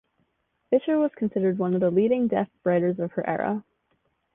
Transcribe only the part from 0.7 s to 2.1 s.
Fischer was considered one of the